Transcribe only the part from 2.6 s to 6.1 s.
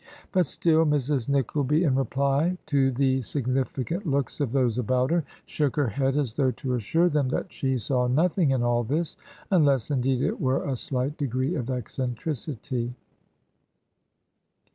to the significant looks of those about her, shook her